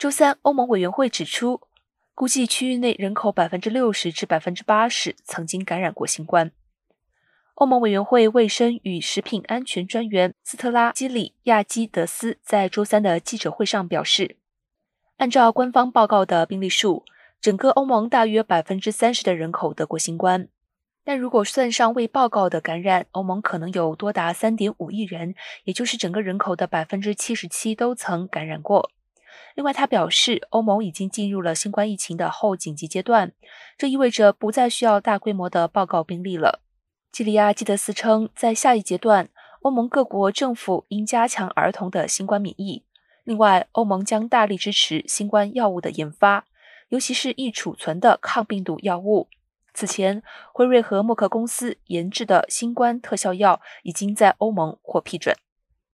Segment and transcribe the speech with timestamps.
[0.00, 1.60] 周三，欧盟委员会指出，
[2.14, 6.52] 估计区域内人口百分之六十至百分之八十曾经感染过新冠。
[7.56, 14.38] 欧盟委员会卫生与食品安全专员斯特拉基里亚基德斯在周三的记者会上表示，
[15.18, 17.04] 按照官方报告的病例数，
[17.38, 20.48] 整个欧盟大约百分之三十的人口得过新冠。
[21.04, 28.90] 但如果算上未报告的感染，欧盟可能有多达三点五亿人，也就是整个人口的百分之七十七都曾感染过。
[29.54, 33.32] 另外，他表示，欧盟已经进入了新冠疫情的后紧急阶段，
[33.76, 36.60] 这意味着不再需要大规模的报告病例了。
[37.12, 39.28] 基里亚基德斯称，在下一阶段，
[39.62, 42.84] 欧盟各国政府应加强儿童的新冠免疫。
[43.24, 46.46] 另外，欧盟将大力支持新冠药物的研发，
[46.88, 49.28] 尤其是易储存的抗病毒药物。
[49.74, 55.34] 此前，辉瑞和默克公司研制的新冠特效药已经在欧盟获批准。